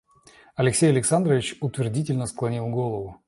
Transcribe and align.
Алексей 0.55 0.89
Александрович 0.89 1.55
утвердительно 1.61 2.25
склонил 2.25 2.65
голову. 2.69 3.17